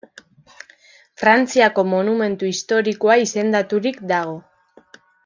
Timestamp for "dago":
4.17-4.35